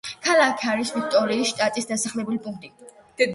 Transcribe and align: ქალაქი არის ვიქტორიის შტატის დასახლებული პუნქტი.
ქალაქი 0.27 0.69
არის 0.71 0.93
ვიქტორიის 0.95 1.51
შტატის 1.51 1.89
დასახლებული 1.91 2.41
პუნქტი. 2.47 2.75